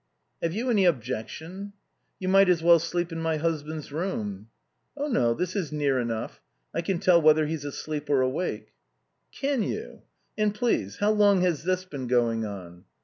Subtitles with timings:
[0.41, 1.73] "Have you any objection?"
[2.17, 4.49] "You might as well sleep in my husband's room."
[4.97, 6.41] "Oh no, this is near enough.
[6.73, 8.73] I can tell whether he's asleep or awake."
[9.31, 10.01] "Can you?
[10.39, 12.85] And, please, how long has this been going on?"